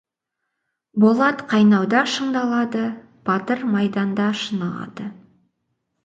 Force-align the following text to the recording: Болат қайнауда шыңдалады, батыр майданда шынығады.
Болат 1.01 1.41
қайнауда 1.51 1.99
шыңдалады, 2.13 2.81
батыр 3.29 3.61
майданда 3.75 4.31
шынығады. 4.45 5.07